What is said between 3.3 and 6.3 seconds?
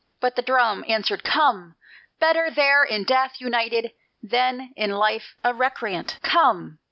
united than in life a recreant,